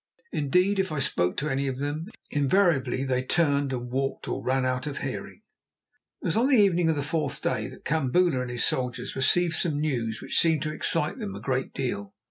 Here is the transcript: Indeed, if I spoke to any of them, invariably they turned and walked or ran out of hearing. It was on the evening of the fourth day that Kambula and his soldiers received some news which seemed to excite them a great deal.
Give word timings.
Indeed, 0.31 0.79
if 0.79 0.91
I 0.91 0.97
spoke 0.97 1.37
to 1.37 1.49
any 1.49 1.67
of 1.67 1.77
them, 1.77 2.07
invariably 2.31 3.03
they 3.03 3.21
turned 3.21 3.71
and 3.71 3.91
walked 3.91 4.27
or 4.27 4.43
ran 4.43 4.65
out 4.65 4.87
of 4.87 4.97
hearing. 5.05 5.43
It 6.23 6.25
was 6.25 6.35
on 6.37 6.47
the 6.47 6.57
evening 6.57 6.89
of 6.89 6.95
the 6.95 7.03
fourth 7.03 7.39
day 7.39 7.67
that 7.67 7.85
Kambula 7.85 8.41
and 8.41 8.49
his 8.49 8.65
soldiers 8.65 9.15
received 9.15 9.53
some 9.53 9.79
news 9.79 10.19
which 10.19 10.39
seemed 10.39 10.63
to 10.63 10.73
excite 10.73 11.19
them 11.19 11.35
a 11.35 11.39
great 11.39 11.71
deal. 11.71 12.15